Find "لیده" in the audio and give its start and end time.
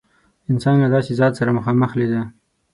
1.99-2.21